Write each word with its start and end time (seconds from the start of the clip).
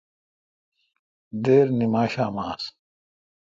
دیر 1.43 1.67
نیمشام 1.77 2.35
آس۔ 2.51 2.63